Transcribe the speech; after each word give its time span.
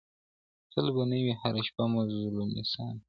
تل 0.71 0.85
به 0.95 1.03
نه 1.09 1.17
وي 1.23 1.33
هره 1.41 1.61
شپه 1.67 1.83
مظلومي 1.93 2.61
ساندي 2.71 2.99